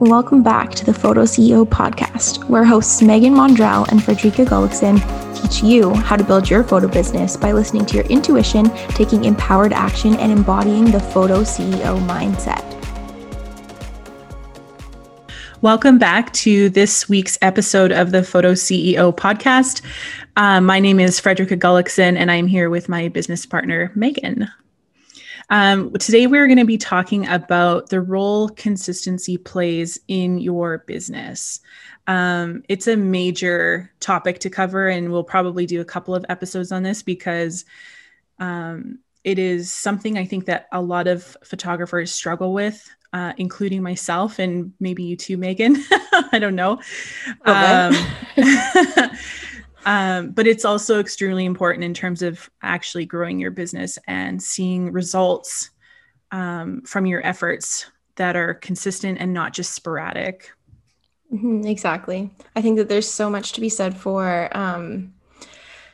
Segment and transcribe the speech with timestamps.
[0.00, 4.96] Welcome back to the Photo CEO podcast, where hosts Megan Mondrell and Frederica Gullickson
[5.34, 9.72] teach you how to build your photo business by listening to your intuition, taking empowered
[9.72, 12.62] action, and embodying the Photo CEO mindset.
[15.62, 19.82] Welcome back to this week's episode of the Photo CEO podcast.
[20.36, 24.48] Uh, my name is Frederica Gullickson, and I'm here with my business partner, Megan.
[25.50, 31.60] Um, today, we're going to be talking about the role consistency plays in your business.
[32.06, 36.70] Um, it's a major topic to cover, and we'll probably do a couple of episodes
[36.70, 37.64] on this because
[38.38, 43.82] um, it is something I think that a lot of photographers struggle with, uh, including
[43.82, 45.76] myself and maybe you too, Megan.
[46.30, 46.80] I don't know.
[47.46, 49.08] Okay.
[49.88, 54.92] Um, but it's also extremely important in terms of actually growing your business and seeing
[54.92, 55.70] results
[56.30, 60.50] um, from your efforts that are consistent and not just sporadic.
[61.32, 62.30] Mm-hmm, exactly.
[62.54, 65.14] I think that there's so much to be said for um,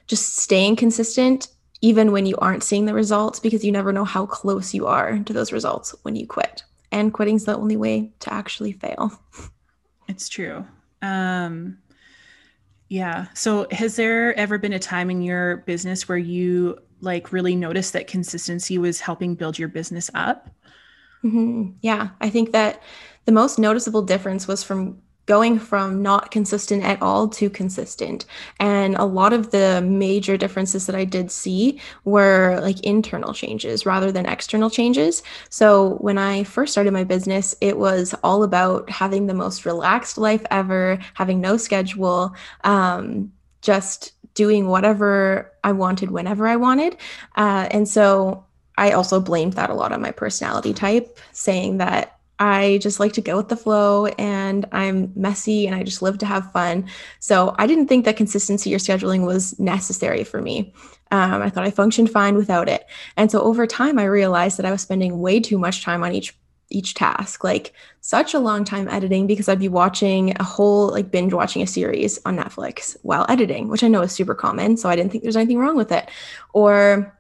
[0.09, 1.47] just staying consistent,
[1.81, 5.21] even when you aren't seeing the results, because you never know how close you are
[5.21, 6.65] to those results when you quit.
[6.91, 9.13] And quitting's the only way to actually fail.
[10.09, 10.67] It's true.
[11.01, 11.79] Um,
[12.95, 13.27] yeah.
[13.35, 17.93] So has there ever been a time in your business where you like really noticed
[17.93, 20.49] that consistency was helping build your business up?
[21.25, 21.71] Mm-hmm.
[21.81, 22.11] Yeah.
[22.21, 22.81] I think that
[23.25, 28.27] the most noticeable difference was from going from not consistent at all to consistent.
[28.61, 33.87] And a lot of the major differences that I did see were like internal changes
[33.87, 35.23] rather than external changes.
[35.49, 40.19] So when I first started my business, it was all about having the most relaxed
[40.19, 46.97] life ever, having no schedule, um, just doing whatever I wanted whenever I wanted.
[47.37, 48.45] Uh, and so
[48.77, 53.13] I also blamed that a lot on my personality type, saying that I just like
[53.15, 56.89] to go with the flow and I'm messy and I just live to have fun.
[57.21, 60.73] So I didn't think that consistency or scheduling was necessary for me.
[61.11, 62.87] Um, I thought I functioned fine without it.
[63.17, 66.13] And so over time, I realized that I was spending way too much time on
[66.13, 66.37] each
[66.71, 71.11] each task like such a long time editing because i'd be watching a whole like
[71.11, 74.89] binge watching a series on netflix while editing which i know is super common so
[74.89, 76.11] i didn't think there's anything wrong with it
[76.55, 77.17] or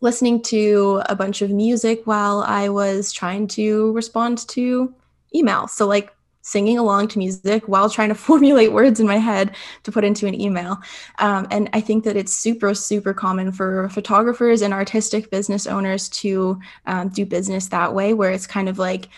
[0.00, 4.94] listening to a bunch of music while I was trying to respond to
[5.34, 5.68] email.
[5.68, 6.12] So, like
[6.42, 10.26] singing along to music while trying to formulate words in my head to put into
[10.26, 10.78] an email.
[11.18, 16.08] Um, and I think that it's super, super common for photographers and artistic business owners
[16.10, 19.08] to um, do business that way, where it's kind of like,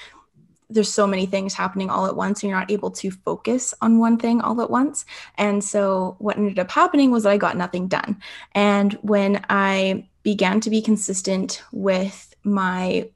[0.69, 3.99] there's so many things happening all at once and you're not able to focus on
[3.99, 5.05] one thing all at once
[5.37, 8.19] and so what ended up happening was that i got nothing done
[8.55, 13.09] and when i began to be consistent with my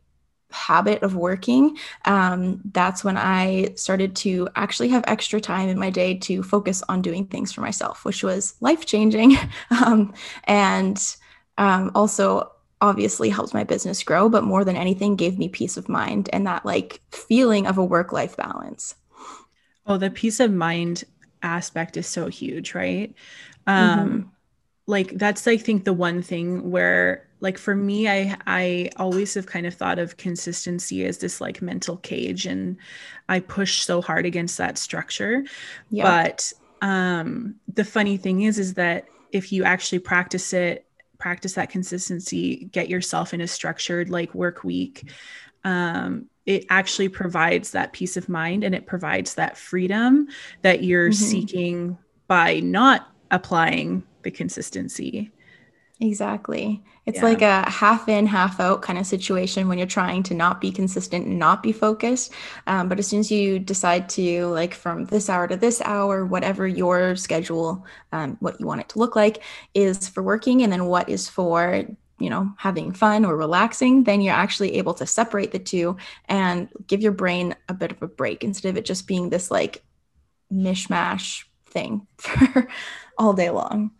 [0.50, 5.90] habit of working, um, that's when I started to actually have extra time in my
[5.90, 9.36] day to focus on doing things for myself, which was life changing.
[9.84, 11.16] um, and
[11.58, 12.52] um, also,
[12.82, 16.46] obviously helped my business grow, but more than anything, gave me peace of mind and
[16.46, 18.94] that like feeling of a work life balance.
[19.86, 21.04] Oh, the peace of mind
[21.42, 23.14] aspect is so huge, right?
[23.66, 24.28] Um, mm-hmm
[24.86, 29.46] like that's i think the one thing where like for me i i always have
[29.46, 32.76] kind of thought of consistency as this like mental cage and
[33.28, 35.44] i push so hard against that structure
[35.90, 36.02] yeah.
[36.04, 36.52] but
[36.82, 40.86] um the funny thing is is that if you actually practice it
[41.18, 45.10] practice that consistency get yourself in a structured like work week
[45.64, 50.28] um it actually provides that peace of mind and it provides that freedom
[50.62, 51.24] that you're mm-hmm.
[51.24, 51.98] seeking
[52.28, 55.30] by not applying the consistency.
[56.00, 56.82] Exactly.
[57.06, 57.24] It's yeah.
[57.24, 60.70] like a half in, half out kind of situation when you're trying to not be
[60.70, 62.32] consistent and not be focused.
[62.66, 66.26] Um, but as soon as you decide to, like, from this hour to this hour,
[66.26, 69.42] whatever your schedule, um, what you want it to look like,
[69.72, 71.84] is for working, and then what is for
[72.18, 75.98] you know having fun or relaxing then you're actually able to separate the two
[76.30, 79.50] and give your brain a bit of a break instead of it just being this
[79.50, 79.84] like
[80.50, 82.66] mishmash thing for
[83.18, 83.90] all day long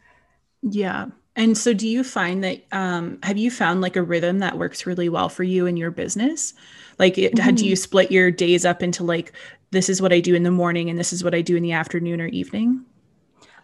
[0.71, 1.07] yeah.
[1.35, 4.87] And so do you find that um have you found like a rhythm that works
[4.87, 6.55] really well for you in your business?
[6.99, 7.55] Like it, mm-hmm.
[7.55, 9.33] do you split your days up into like
[9.71, 11.63] this is what I do in the morning and this is what I do in
[11.63, 12.85] the afternoon or evening?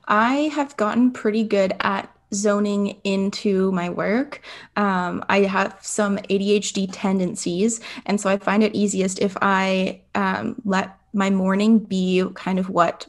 [0.07, 4.41] I have gotten pretty good at zoning into my work.
[4.77, 10.61] Um, I have some ADHD tendencies, and so I find it easiest if I um,
[10.65, 13.07] let my morning be kind of what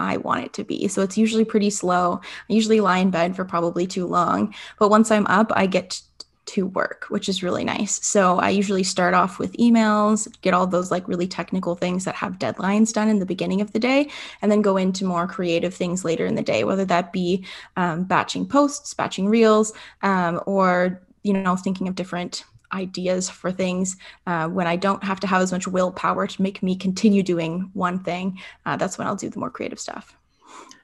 [0.00, 0.88] I want it to be.
[0.88, 2.20] So it's usually pretty slow.
[2.48, 4.54] I usually lie in bed for probably too long.
[4.78, 6.00] But once I'm up, I get
[6.46, 8.04] to work, which is really nice.
[8.04, 12.16] So I usually start off with emails, get all those like really technical things that
[12.16, 14.10] have deadlines done in the beginning of the day,
[14.42, 17.44] and then go into more creative things later in the day, whether that be
[17.76, 19.72] um, batching posts, batching reels,
[20.02, 23.96] um, or you know thinking of different ideas for things
[24.26, 27.70] uh, when I don't have to have as much willpower to make me continue doing
[27.74, 28.38] one thing.
[28.66, 30.16] Uh, that's when I'll do the more creative stuff.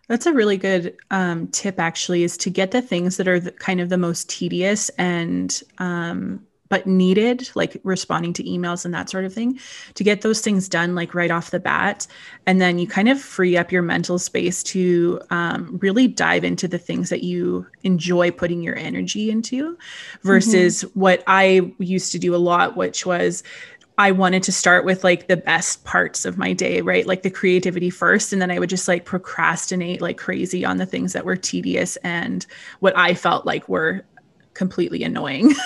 [0.08, 3.50] That's a really good um, tip, actually, is to get the things that are the,
[3.50, 9.10] kind of the most tedious and um, but needed, like responding to emails and that
[9.10, 9.58] sort of thing,
[9.94, 12.06] to get those things done like right off the bat.
[12.46, 16.68] And then you kind of free up your mental space to um, really dive into
[16.68, 19.78] the things that you enjoy putting your energy into
[20.22, 21.00] versus mm-hmm.
[21.00, 23.42] what I used to do a lot, which was
[23.98, 27.06] I wanted to start with like the best parts of my day, right?
[27.06, 28.32] Like the creativity first.
[28.32, 31.96] And then I would just like procrastinate like crazy on the things that were tedious
[31.98, 32.44] and
[32.80, 34.04] what I felt like were
[34.52, 35.54] completely annoying.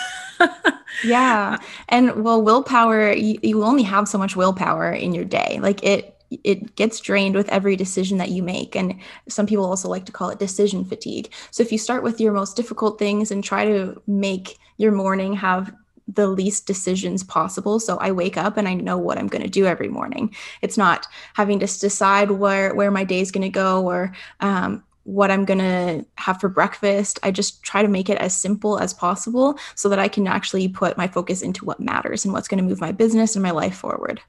[1.05, 1.59] yeah.
[1.89, 5.59] And well, willpower, you, you only have so much willpower in your day.
[5.61, 8.77] Like it, it gets drained with every decision that you make.
[8.77, 11.33] And some people also like to call it decision fatigue.
[11.51, 15.35] So if you start with your most difficult things and try to make your morning
[15.35, 15.73] have
[16.15, 17.79] the least decisions possible.
[17.79, 20.35] So I wake up and I know what I'm going to do every morning.
[20.61, 24.83] It's not having to decide where where my day is going to go or um,
[25.05, 27.19] what I'm going to have for breakfast.
[27.23, 30.69] I just try to make it as simple as possible so that I can actually
[30.69, 33.51] put my focus into what matters and what's going to move my business and my
[33.51, 34.21] life forward.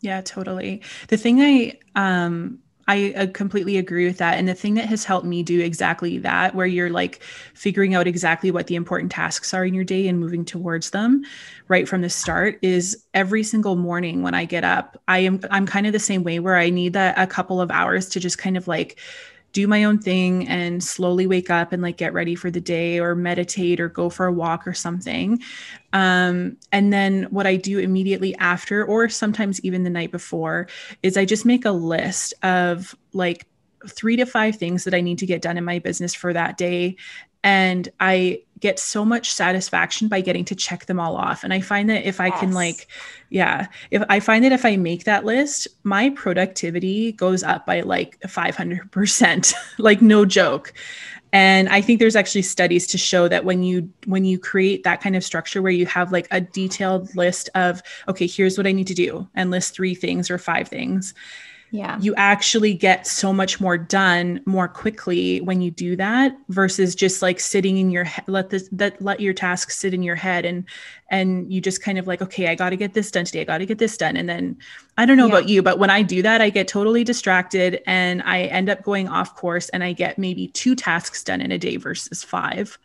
[0.00, 0.82] Yeah, totally.
[1.08, 2.58] The thing I um
[2.88, 4.38] I uh, completely agree with that.
[4.38, 7.20] And the thing that has helped me do exactly that, where you're like
[7.54, 11.24] figuring out exactly what the important tasks are in your day and moving towards them
[11.66, 15.66] right from the start, is every single morning when I get up, I am I'm
[15.66, 18.38] kind of the same way where I need that a couple of hours to just
[18.38, 19.00] kind of like
[19.56, 23.00] do my own thing and slowly wake up and like get ready for the day
[23.00, 25.40] or meditate or go for a walk or something.
[25.94, 30.68] Um, and then what I do immediately after, or sometimes even the night before,
[31.02, 33.46] is I just make a list of like
[33.88, 36.58] three to five things that I need to get done in my business for that
[36.58, 36.96] day.
[37.42, 41.44] And I get so much satisfaction by getting to check them all off.
[41.44, 42.40] And I find that if I yes.
[42.40, 42.88] can, like,
[43.28, 47.82] yeah, if I find that if I make that list, my productivity goes up by
[47.82, 50.72] like 500%, like, no joke.
[51.32, 55.02] And I think there's actually studies to show that when you when you create that
[55.02, 58.72] kind of structure where you have like a detailed list of okay, here's what I
[58.72, 61.12] need to do and list three things or five things
[61.70, 66.94] yeah you actually get so much more done more quickly when you do that versus
[66.94, 70.14] just like sitting in your head let this that let your tasks sit in your
[70.14, 70.64] head and
[71.10, 73.44] and you just kind of like okay i got to get this done today i
[73.44, 74.56] got to get this done and then
[74.96, 75.32] i don't know yeah.
[75.32, 78.82] about you but when i do that i get totally distracted and i end up
[78.82, 82.78] going off course and i get maybe two tasks done in a day versus five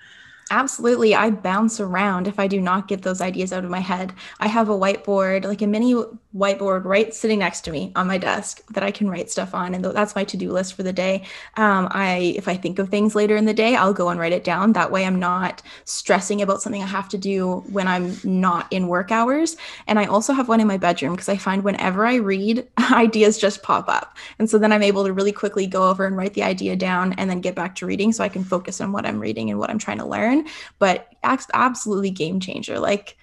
[0.51, 1.15] Absolutely.
[1.15, 4.13] I bounce around if I do not get those ideas out of my head.
[4.41, 5.95] I have a whiteboard, like a mini
[6.35, 9.73] whiteboard right sitting next to me on my desk that I can write stuff on.
[9.73, 11.23] And that's my to-do list for the day.
[11.57, 14.33] Um, I, if I think of things later in the day, I'll go and write
[14.33, 14.73] it down.
[14.73, 18.87] That way I'm not stressing about something I have to do when I'm not in
[18.87, 19.57] work hours.
[19.87, 23.37] And I also have one in my bedroom because I find whenever I read, ideas
[23.37, 24.17] just pop up.
[24.39, 27.13] And so then I'm able to really quickly go over and write the idea down
[27.13, 29.59] and then get back to reading so I can focus on what I'm reading and
[29.59, 30.45] what I'm trying to learn
[30.79, 32.79] but absolutely game changer.
[32.79, 33.17] Like,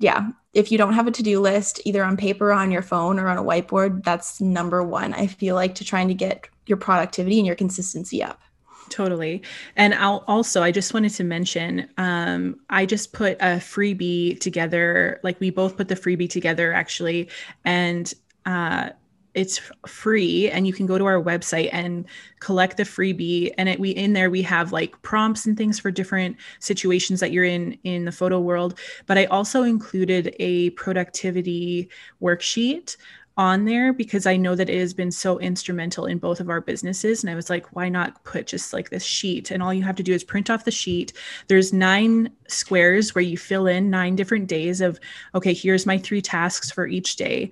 [0.00, 3.20] yeah, if you don't have a to do list, either on paper, on your phone,
[3.20, 5.12] or on a whiteboard, that's number one.
[5.14, 8.40] I feel like to trying to get your productivity and your consistency up.
[8.88, 9.42] Totally.
[9.76, 15.20] And I'll also, I just wanted to mention, um, I just put a freebie together.
[15.22, 17.28] Like we both put the freebie together actually.
[17.64, 18.12] And
[18.46, 18.90] uh,
[19.34, 22.06] it's free and you can go to our website and
[22.40, 25.90] collect the freebie and it we in there we have like prompts and things for
[25.90, 31.88] different situations that you're in in the photo world but i also included a productivity
[32.20, 32.96] worksheet
[33.40, 36.60] on there because I know that it has been so instrumental in both of our
[36.60, 37.22] businesses.
[37.22, 39.50] And I was like, why not put just like this sheet?
[39.50, 41.14] And all you have to do is print off the sheet.
[41.46, 45.00] There's nine squares where you fill in nine different days of,
[45.34, 47.50] okay, here's my three tasks for each day.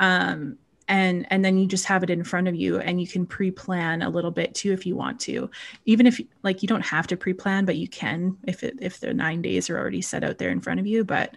[0.00, 0.58] Um,
[0.88, 4.02] and and then you just have it in front of you and you can pre-plan
[4.02, 5.50] a little bit too if you want to.
[5.84, 9.12] Even if like you don't have to pre-plan but you can if it if the
[9.14, 11.04] nine days are already set out there in front of you.
[11.04, 11.34] But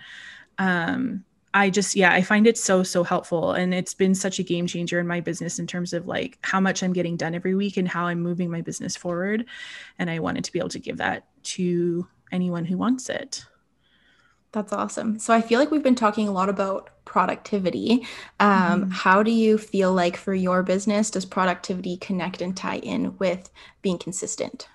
[0.58, 3.52] um I just yeah, I find it so so helpful.
[3.52, 6.62] And it's been such a game changer in my business in terms of like how
[6.62, 9.46] much I'm getting done every week and how I'm moving my business forward.
[10.00, 13.46] And I wanted to be able to give that to anyone who wants it.
[14.54, 15.18] That's awesome.
[15.18, 18.06] So I feel like we've been talking a lot about productivity.
[18.40, 18.92] Um, mm-hmm.
[18.92, 23.50] How do you feel like for your business does productivity connect and tie in with
[23.82, 24.68] being consistent?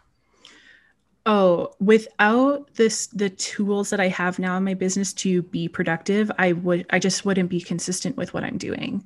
[1.27, 6.31] Oh, without this the tools that I have now in my business to be productive,
[6.39, 9.05] I would I just wouldn't be consistent with what I'm doing.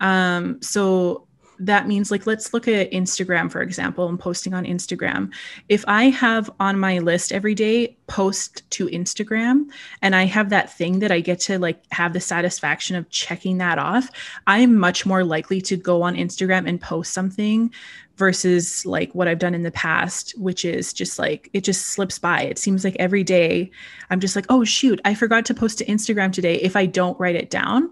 [0.00, 1.26] Um, so
[1.58, 5.32] that means like let's look at Instagram for example and posting on Instagram.
[5.68, 9.66] If I have on my list every day post to Instagram
[10.02, 13.58] and I have that thing that I get to like have the satisfaction of checking
[13.58, 14.10] that off,
[14.46, 17.72] I'm much more likely to go on Instagram and post something
[18.16, 22.18] versus like what I've done in the past, which is just like it just slips
[22.18, 22.42] by.
[22.42, 23.70] It seems like every day
[24.10, 27.18] I'm just like, oh shoot, I forgot to post to Instagram today if I don't
[27.18, 27.90] write it down.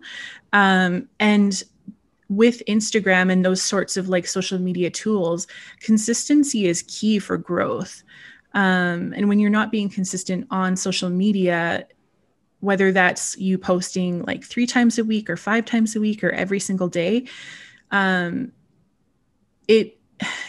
[0.53, 1.63] Um, and
[2.37, 5.47] with Instagram and those sorts of like social media tools,
[5.81, 8.03] consistency is key for growth.
[8.55, 11.87] Um, and when you're not being consistent on social media,
[12.61, 16.31] whether that's you posting like three times a week or five times a week or
[16.31, 17.27] every single day,
[17.91, 18.53] um,
[19.69, 19.99] it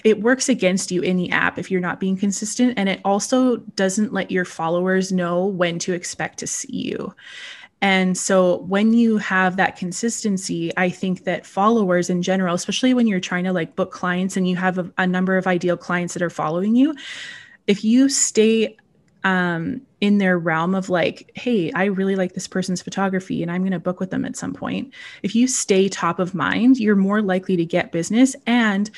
[0.04, 3.58] it works against you in the app if you're not being consistent and it also
[3.58, 7.16] doesn't let your followers know when to expect to see you
[7.84, 13.08] and so when you have that consistency, I think that followers in general, especially when
[13.08, 16.14] you're trying to like book clients and you have a, a number of ideal clients
[16.14, 16.96] that are following you,
[17.68, 18.78] if you stay
[19.26, 23.64] um, in their realm of like, hey, I really like this person's photography and I'm
[23.64, 24.94] going to book with them at some point.
[25.22, 28.34] If you stay top of mind, you're more likely to get business.
[28.48, 28.90] And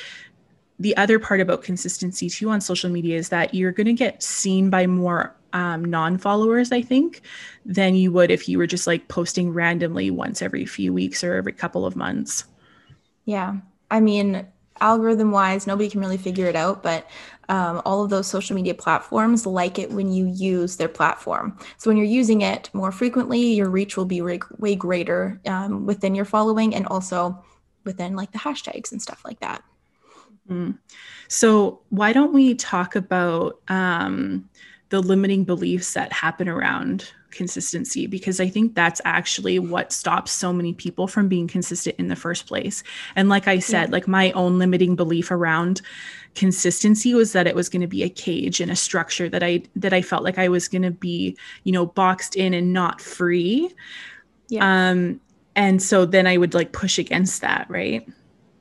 [0.79, 4.21] the other part about consistency too on social media is that you're going to get
[4.21, 7.21] seen by more um, non followers, I think,
[7.65, 11.35] than you would if you were just like posting randomly once every few weeks or
[11.35, 12.43] every couple of months.
[13.23, 13.55] Yeah.
[13.89, 14.45] I mean,
[14.81, 17.09] algorithm wise, nobody can really figure it out, but
[17.47, 21.57] um, all of those social media platforms like it when you use their platform.
[21.77, 25.85] So when you're using it more frequently, your reach will be way, way greater um,
[25.85, 27.41] within your following and also
[27.85, 29.63] within like the hashtags and stuff like that.
[30.49, 30.77] Mm.
[31.27, 34.49] So why don't we talk about um,
[34.89, 40.53] the limiting beliefs that happen around consistency because I think that's actually what stops so
[40.53, 42.81] many people from being consistent in the first place.
[43.15, 43.91] And like I said, yeah.
[43.91, 45.81] like my own limiting belief around
[46.33, 49.63] consistency was that it was going to be a cage and a structure that I
[49.75, 53.01] that I felt like I was going to be, you know, boxed in and not
[53.01, 53.71] free.
[54.49, 54.89] Yeah.
[54.89, 55.19] Um
[55.55, 58.07] and so then I would like push against that, right?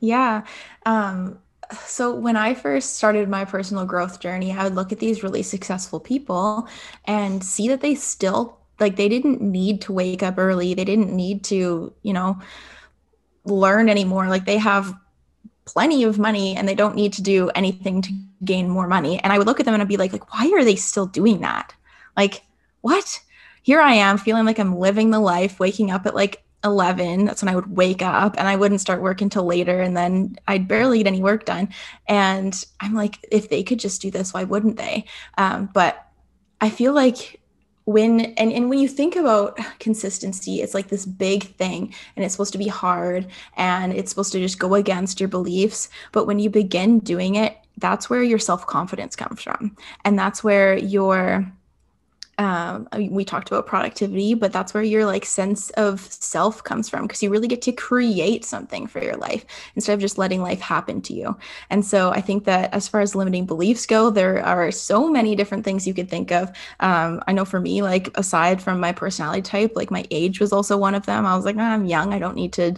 [0.01, 0.43] Yeah.
[0.85, 1.39] Um
[1.85, 5.43] so when I first started my personal growth journey, I would look at these really
[5.43, 6.67] successful people
[7.05, 10.73] and see that they still like they didn't need to wake up early.
[10.73, 12.39] They didn't need to, you know,
[13.45, 14.27] learn anymore.
[14.27, 14.93] Like they have
[15.65, 18.11] plenty of money and they don't need to do anything to
[18.43, 19.19] gain more money.
[19.23, 21.05] And I would look at them and I'd be like, like, why are they still
[21.05, 21.73] doing that?
[22.15, 22.43] Like,
[22.81, 23.21] what?
[23.63, 27.41] Here I am feeling like I'm living the life, waking up at like 11 that's
[27.41, 30.67] when i would wake up and i wouldn't start work until later and then i'd
[30.67, 31.69] barely get any work done.
[32.07, 35.05] And i'm like if they could just do this why wouldn't they?
[35.37, 36.05] Um, but
[36.59, 37.39] i feel like
[37.85, 42.33] when and, and when you think about consistency it's like this big thing and it's
[42.33, 45.89] supposed to be hard and it's supposed to just go against your beliefs.
[46.11, 50.77] But when you begin doing it that's where your self-confidence comes from and that's where
[50.77, 51.45] your
[52.37, 56.89] um, mean, we talked about productivity, but that's where your like sense of self comes
[56.89, 60.41] from because you really get to create something for your life instead of just letting
[60.41, 61.37] life happen to you.
[61.69, 65.35] And so I think that as far as limiting beliefs go, there are so many
[65.35, 66.49] different things you could think of.
[66.81, 70.51] Um, I know for me, like aside from my personality type, like my age was
[70.51, 71.25] also one of them.
[71.25, 72.75] I was like, oh, I'm young, I don't need to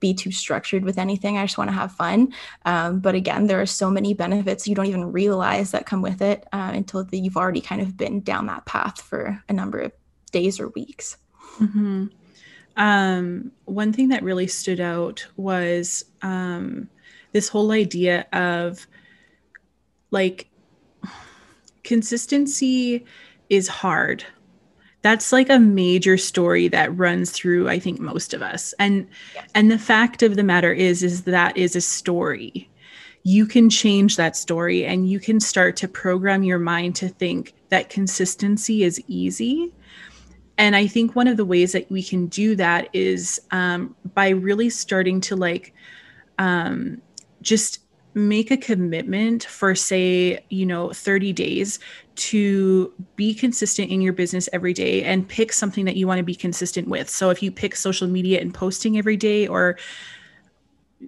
[0.00, 1.38] be too structured with anything.
[1.38, 2.32] I just want to have fun.
[2.64, 6.20] Um, but again, there are so many benefits you don't even realize that come with
[6.20, 9.78] it uh, until the, you've already kind of been down that path for a number
[9.78, 9.92] of
[10.30, 11.16] days or weeks.
[11.58, 12.06] Mm-hmm.
[12.76, 16.88] Um, one thing that really stood out was um,
[17.32, 18.86] this whole idea of
[20.10, 20.48] like
[21.84, 23.04] consistency
[23.48, 24.24] is hard
[25.04, 28.72] that's like a major story that runs through i think most of us.
[28.78, 29.46] And yes.
[29.54, 32.70] and the fact of the matter is is that is a story.
[33.22, 37.52] You can change that story and you can start to program your mind to think
[37.68, 39.72] that consistency is easy.
[40.56, 44.30] And i think one of the ways that we can do that is um, by
[44.30, 45.74] really starting to like
[46.38, 47.02] um,
[47.42, 47.83] just
[48.14, 51.80] make a commitment for say you know 30 days
[52.14, 56.24] to be consistent in your business every day and pick something that you want to
[56.24, 57.08] be consistent with.
[57.08, 59.76] So if you pick social media and posting every day or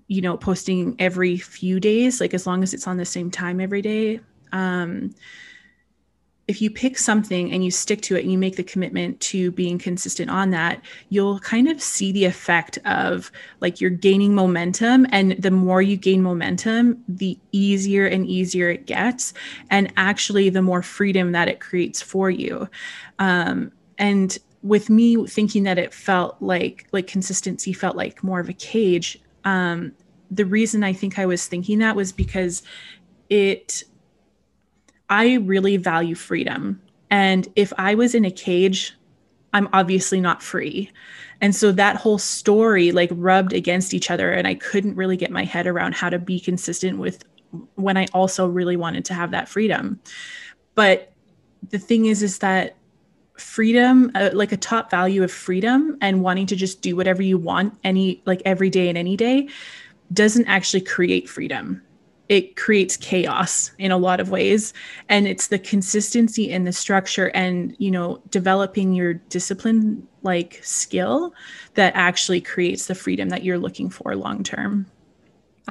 [0.08, 3.60] you know posting every few days like as long as it's on the same time
[3.60, 4.20] every day
[4.52, 5.14] um
[6.48, 9.50] if you pick something and you stick to it and you make the commitment to
[9.50, 15.06] being consistent on that, you'll kind of see the effect of like you're gaining momentum.
[15.10, 19.34] And the more you gain momentum, the easier and easier it gets.
[19.70, 22.68] And actually, the more freedom that it creates for you.
[23.18, 28.48] Um, and with me thinking that it felt like like consistency felt like more of
[28.48, 29.92] a cage um
[30.30, 32.62] the reason i think i was thinking that was because
[33.28, 33.84] it
[35.08, 36.80] I really value freedom.
[37.10, 38.94] And if I was in a cage,
[39.52, 40.90] I'm obviously not free.
[41.40, 44.32] And so that whole story like rubbed against each other.
[44.32, 47.24] And I couldn't really get my head around how to be consistent with
[47.76, 50.00] when I also really wanted to have that freedom.
[50.74, 51.12] But
[51.70, 52.76] the thing is, is that
[53.38, 57.38] freedom, uh, like a top value of freedom and wanting to just do whatever you
[57.38, 59.48] want any, like every day and any day,
[60.12, 61.82] doesn't actually create freedom
[62.28, 64.72] it creates chaos in a lot of ways.
[65.08, 71.32] And it's the consistency and the structure and you know developing your discipline like skill
[71.74, 74.86] that actually creates the freedom that you're looking for long term.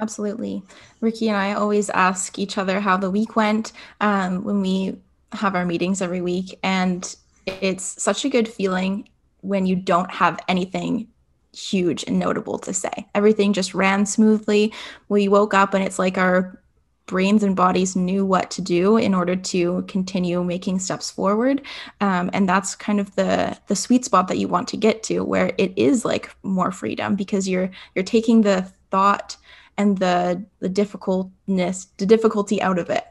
[0.02, 0.62] Absolutely.
[1.00, 3.72] Ricky and i always ask each other how the week went
[4.02, 4.98] um, when we
[5.32, 6.58] have our meetings every week.
[6.64, 9.08] And it's such a good feeling
[9.42, 11.08] when you don't have anything
[11.56, 13.08] huge and notable to say.
[13.16, 14.74] Everything just ran smoothly.
[15.10, 16.60] We woke up and it's like our
[17.08, 21.62] brains and bodies knew what to do in order to continue making steps forward
[22.02, 25.24] um, and that's kind of the the sweet spot that you want to get to
[25.24, 29.38] where it is like more freedom because you're you're taking the thought
[29.78, 33.06] and the the difficultness the difficulty out of it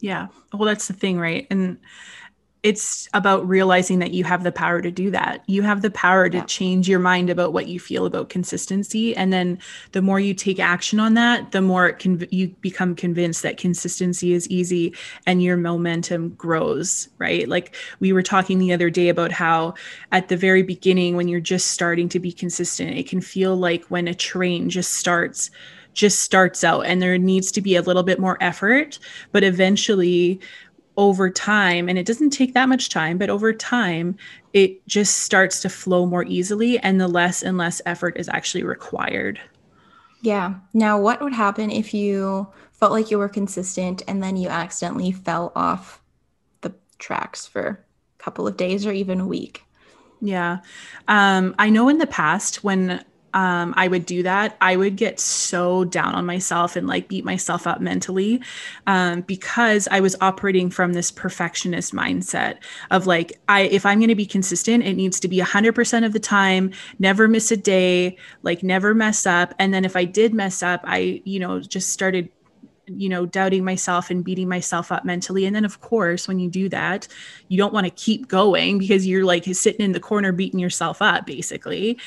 [0.00, 1.78] yeah well that's the thing right and
[2.62, 5.42] it's about realizing that you have the power to do that.
[5.48, 6.44] You have the power to yeah.
[6.44, 9.16] change your mind about what you feel about consistency.
[9.16, 9.58] And then
[9.90, 14.32] the more you take action on that, the more conv- you become convinced that consistency
[14.32, 14.94] is easy
[15.26, 17.48] and your momentum grows, right?
[17.48, 19.74] Like we were talking the other day about how
[20.12, 23.84] at the very beginning, when you're just starting to be consistent, it can feel like
[23.86, 25.50] when a train just starts
[25.94, 28.98] just starts out and there needs to be a little bit more effort
[29.30, 30.40] but eventually
[30.96, 34.16] over time, and it doesn't take that much time, but over time,
[34.52, 38.64] it just starts to flow more easily, and the less and less effort is actually
[38.64, 39.40] required.
[40.22, 40.54] Yeah.
[40.72, 45.12] Now, what would happen if you felt like you were consistent and then you accidentally
[45.12, 46.00] fell off
[46.60, 47.84] the tracks for
[48.20, 49.64] a couple of days or even a week?
[50.20, 50.58] Yeah.
[51.08, 55.18] Um, I know in the past when um, I would do that, I would get
[55.18, 58.42] so down on myself and like beat myself up mentally
[58.86, 62.58] um, because I was operating from this perfectionist mindset
[62.90, 66.12] of like, I if I'm going to be consistent, it needs to be 100% of
[66.12, 69.54] the time, never miss a day, like never mess up.
[69.58, 72.28] And then if I did mess up, I, you know, just started
[72.88, 75.46] you know doubting myself and beating myself up mentally.
[75.46, 77.06] And then of course when you do that
[77.46, 81.00] you don't want to keep going because you're like sitting in the corner beating yourself
[81.00, 81.98] up basically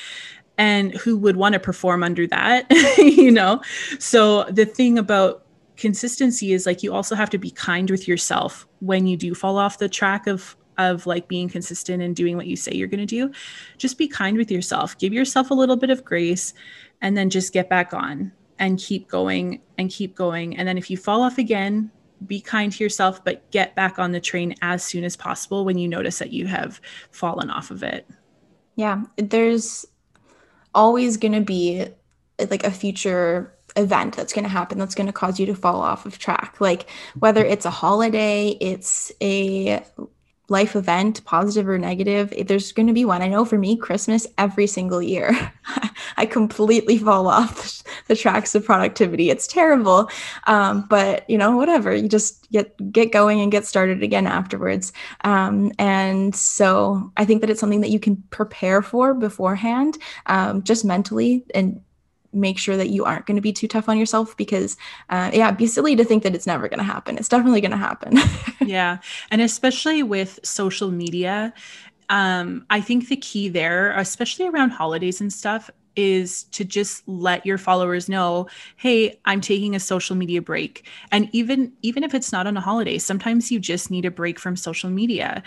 [0.58, 2.66] and who would want to perform under that
[2.98, 3.60] you know?
[3.98, 5.44] So the thing about
[5.76, 9.58] consistency is like you also have to be kind with yourself when you do fall
[9.58, 13.00] off the track of of like being consistent and doing what you say you're going
[13.00, 13.30] to do.
[13.78, 14.96] Just be kind with yourself.
[14.98, 16.52] Give yourself a little bit of grace
[17.00, 20.54] and then just get back on and keep going and keep going.
[20.56, 21.90] And then if you fall off again
[22.26, 25.76] be kind to yourself but get back on the train as soon as possible when
[25.76, 28.08] you notice that you have fallen off of it.
[28.76, 29.02] Yeah.
[29.16, 29.86] There's
[30.76, 31.86] always going to be
[32.38, 35.80] like a future event that's going to happen that's going to cause you to fall
[35.80, 36.56] off of track.
[36.60, 39.82] Like whether it's a holiday, it's a
[40.48, 43.22] life event, positive or negative, there's going to be one.
[43.22, 45.52] I know for me, Christmas every single year,
[46.16, 49.30] I completely fall off the tracks of productivity.
[49.30, 50.08] It's terrible,
[50.46, 51.94] um, but you know, whatever.
[51.94, 54.92] You just get get going and get started again afterwards.
[55.24, 60.62] Um, and so, I think that it's something that you can prepare for beforehand, um,
[60.62, 61.80] just mentally and
[62.32, 64.76] make sure that you aren't going to be too tough on yourself because
[65.10, 67.16] uh, yeah be silly to think that it's never going to happen.
[67.18, 68.18] It's definitely going to happen.
[68.66, 68.98] Yeah
[69.30, 71.52] and especially with social media
[72.08, 77.44] um, i think the key there especially around holidays and stuff is to just let
[77.44, 80.88] your followers know hey i'm taking a social media break.
[81.10, 84.38] And even even if it's not on a holiday sometimes you just need a break
[84.38, 85.42] from social media.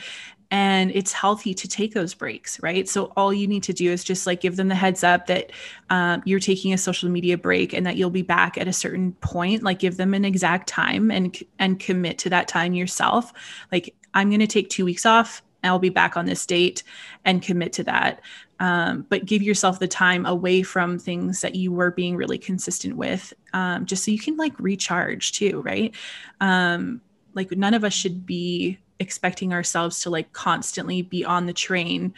[0.51, 2.89] And it's healthy to take those breaks right?
[2.89, 5.51] So all you need to do is just like give them the heads up that
[5.91, 9.13] um, you're taking a social media break and that you'll be back at a certain
[9.21, 9.61] point.
[9.61, 13.31] Like give them an exact time and and commit to that time yourself.
[13.71, 16.83] Like i'm going to take two weeks off I'll be back on this date
[17.25, 18.21] and commit to that.
[18.59, 22.97] Um, but give yourself the time away from things that you were being really consistent
[22.97, 25.95] with, um, just so you can like recharge too, right?
[26.41, 27.01] Um,
[27.33, 32.13] like none of us should be expecting ourselves to like constantly be on the train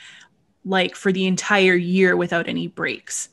[0.65, 3.29] like for the entire year without any breaks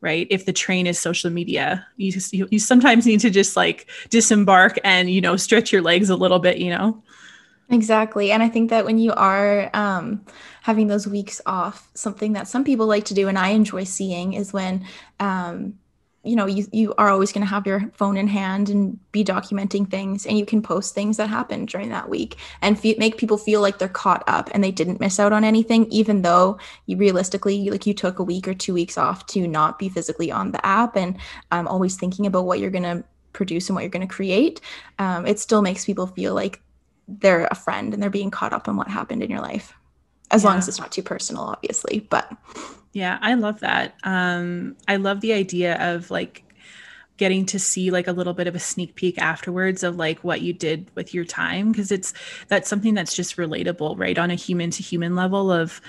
[0.00, 3.56] right if the train is social media you just you, you sometimes need to just
[3.56, 7.02] like disembark and you know stretch your legs a little bit you know
[7.70, 10.24] exactly and i think that when you are um,
[10.62, 14.34] having those weeks off something that some people like to do and i enjoy seeing
[14.34, 14.84] is when
[15.20, 15.74] um,
[16.22, 19.24] you know you, you are always going to have your phone in hand and be
[19.24, 23.16] documenting things and you can post things that happened during that week and fe- make
[23.16, 26.58] people feel like they're caught up and they didn't miss out on anything even though
[26.86, 30.30] you realistically like you took a week or two weeks off to not be physically
[30.30, 31.16] on the app and
[31.52, 33.02] um, always thinking about what you're going to
[33.32, 34.60] produce and what you're going to create
[34.98, 36.60] um, it still makes people feel like
[37.18, 39.74] they're a friend and they're being caught up in what happened in your life
[40.30, 40.50] as yeah.
[40.50, 42.30] long as it's not too personal obviously but
[42.92, 43.94] yeah, I love that.
[44.02, 46.42] Um, I love the idea of like
[47.16, 50.40] getting to see like a little bit of a sneak peek afterwards of like what
[50.40, 52.14] you did with your time because it's
[52.48, 54.18] that's something that's just relatable, right?
[54.18, 55.80] On a human to human level of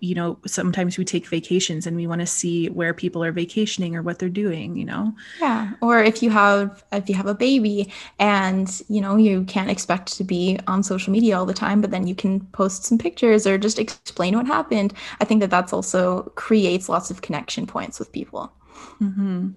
[0.00, 3.96] you know sometimes we take vacations and we want to see where people are vacationing
[3.96, 5.14] or what they're doing you know?
[5.40, 9.70] Yeah or if you have if you have a baby and you know you can't
[9.70, 12.98] expect to be on social media all the time but then you can post some
[12.98, 17.66] pictures or just explain what happened i think that that's also creates lots of connection
[17.66, 18.52] points with people.
[19.00, 19.48] Mm-hmm.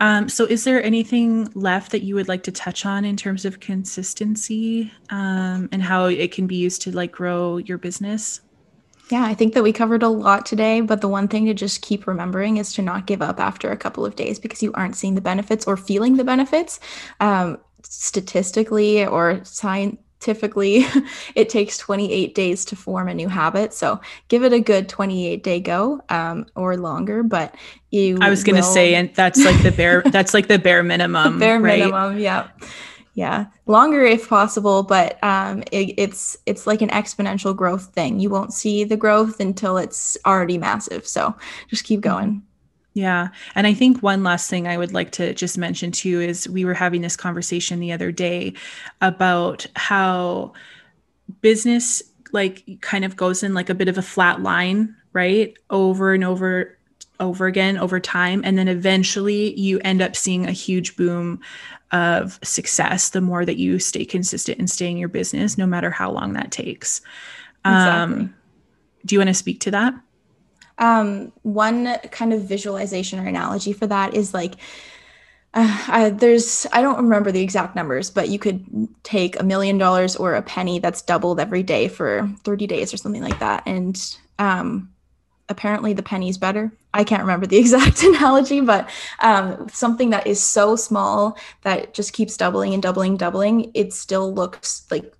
[0.00, 3.44] um, so is there anything left that you would like to touch on in terms
[3.44, 8.40] of consistency um, and how it can be used to like grow your business
[9.12, 11.82] yeah, I think that we covered a lot today, but the one thing to just
[11.82, 14.96] keep remembering is to not give up after a couple of days because you aren't
[14.96, 16.80] seeing the benefits or feeling the benefits.
[17.20, 20.86] Um, statistically or scientifically,
[21.34, 23.74] it takes 28 days to form a new habit.
[23.74, 27.22] So give it a good 28 day go um, or longer.
[27.22, 27.54] But
[27.90, 30.82] you, I was going to say, and that's like the bare, that's like the bare
[30.82, 31.38] minimum.
[31.38, 31.80] bare right?
[31.80, 32.48] minimum, yeah
[33.14, 38.30] yeah longer if possible but um, it, it's it's like an exponential growth thing you
[38.30, 41.34] won't see the growth until it's already massive so
[41.68, 42.10] just keep mm-hmm.
[42.10, 42.42] going
[42.94, 43.28] yeah.
[43.54, 46.64] And I think one last thing I would like to just mention too is we
[46.64, 48.52] were having this conversation the other day
[49.00, 50.52] about how
[51.40, 55.56] business like kind of goes in like a bit of a flat line, right?
[55.70, 56.76] Over and over
[57.22, 61.40] over again over time and then eventually you end up seeing a huge boom
[61.92, 65.90] of success the more that you stay consistent and stay in your business no matter
[65.90, 67.00] how long that takes.
[67.64, 68.22] Exactly.
[68.22, 68.34] um,
[69.06, 69.94] do you want to speak to that?
[70.78, 74.54] Um, one kind of visualization or analogy for that is like
[75.54, 78.64] uh, I, there's I don't remember the exact numbers, but you could
[79.02, 82.96] take a million dollars or a penny that's doubled every day for 30 days or
[82.96, 84.91] something like that, and um,
[85.52, 86.72] apparently the penny's better.
[86.92, 92.12] I can't remember the exact analogy, but um, something that is so small that just
[92.12, 95.14] keeps doubling and doubling, doubling, it still looks like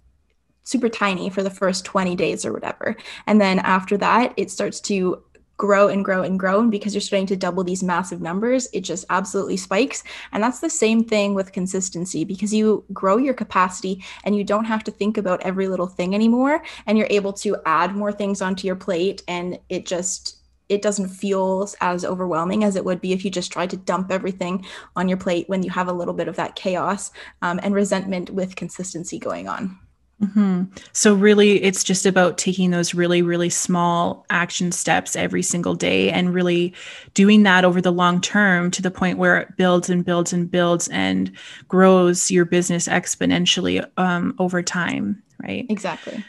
[0.65, 2.97] super tiny for the first 20 days or whatever.
[3.27, 5.23] And then after that, it starts to
[5.57, 6.61] grow and grow and grow.
[6.61, 10.03] And because you're starting to double these massive numbers, it just absolutely spikes.
[10.33, 14.65] And that's the same thing with consistency because you grow your capacity and you don't
[14.65, 16.63] have to think about every little thing anymore.
[16.87, 19.23] And you're able to add more things onto your plate.
[19.29, 20.39] And it just,
[20.69, 24.11] it doesn't feel as overwhelming as it would be if you just tried to dump
[24.11, 24.65] everything
[24.97, 27.11] on your plate when you have a little bit of that chaos
[27.43, 29.79] um, and resentment with consistency going on.
[30.23, 30.65] Mm-hmm.
[30.93, 36.13] So, really, it's just about taking those really, really small action steps every single day
[36.13, 36.75] and really
[37.15, 40.49] doing that over the long term to the point where it builds and builds and
[40.49, 41.33] builds and
[41.67, 45.67] grows your business exponentially um, over time, right?
[45.69, 46.25] Exactly.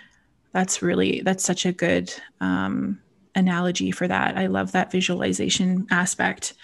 [0.54, 3.00] That's really, that's such a good um,
[3.36, 4.38] analogy for that.
[4.38, 6.56] I love that visualization aspect.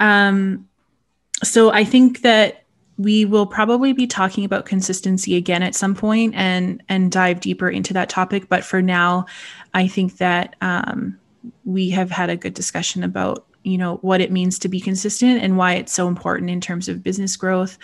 [0.00, 0.68] Um,
[1.44, 2.65] so, I think that
[2.98, 7.68] we will probably be talking about consistency again at some point and and dive deeper
[7.68, 8.48] into that topic.
[8.48, 9.26] But for now
[9.74, 11.18] i think that um,
[11.64, 15.42] we have had a good discussion about you know what it means to be consistent
[15.42, 17.78] and why it's so important in terms of business growth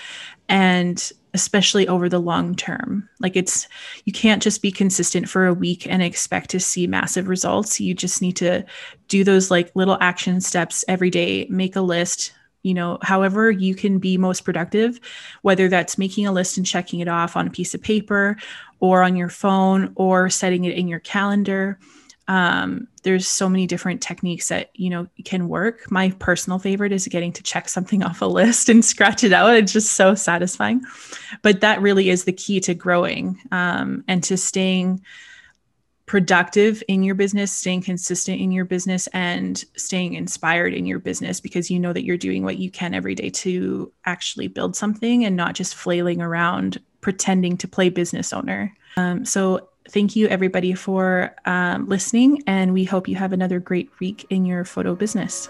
[0.48, 3.08] and especially over the long term.
[3.18, 3.66] Like it's
[4.04, 7.80] you can't just be consistent for a week and expect to see massive results.
[7.80, 8.64] You just need to
[9.08, 13.74] do those like little action steps every day make a list you know, however you
[13.74, 15.00] can be most productive,
[15.42, 18.36] whether that's making a list and checking it off on a piece of paper
[18.80, 21.78] or on your phone or setting it in your calendar.
[22.28, 25.90] Um, there's so many different techniques that you know can work.
[25.90, 29.54] My personal favorite is getting to check something off a list and scratch it out.
[29.54, 30.82] It's just so satisfying.
[31.42, 35.02] But that really is the key to growing um, and to staying
[36.12, 41.40] productive in your business, staying consistent in your business, and staying inspired in your business
[41.40, 45.24] because you know that you're doing what you can every day to actually build something
[45.24, 48.70] and not just flailing around pretending to play business owner.
[48.98, 53.88] Um, so thank you everybody for um, listening, and we hope you have another great
[53.98, 55.48] week in your photo business.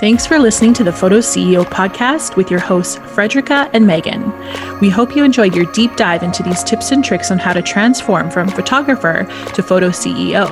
[0.00, 4.32] Thanks for listening to the Photo CEO podcast with your hosts, Frederica and Megan.
[4.80, 7.60] We hope you enjoyed your deep dive into these tips and tricks on how to
[7.60, 10.48] transform from photographer to photo CEO.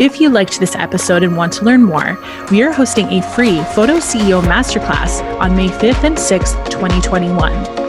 [0.00, 2.18] If you liked this episode and want to learn more,
[2.50, 7.87] we are hosting a free Photo CEO Masterclass on May 5th and 6th, 2021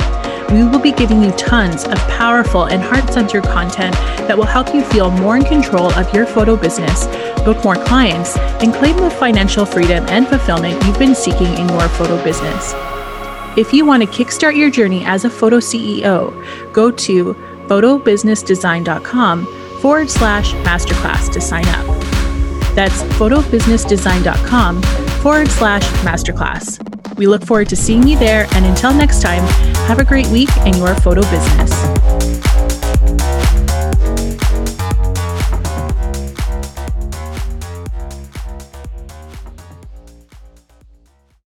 [0.52, 3.94] we will be giving you tons of powerful and heart centered content
[4.28, 7.06] that will help you feel more in control of your photo business,
[7.44, 11.88] book more clients, and claim the financial freedom and fulfillment you've been seeking in your
[11.90, 12.74] photo business.
[13.58, 16.34] If you want to kickstart your journey as a photo CEO,
[16.74, 17.34] go to
[17.68, 19.46] photobusinessdesign.com
[19.82, 21.86] forward slash masterclass to sign up.
[22.76, 24.82] That's photobusinessdesign.com
[25.22, 26.89] forward slash masterclass.
[27.20, 29.44] We look forward to seeing you there, and until next time,
[29.90, 31.99] have a great week in your photo business.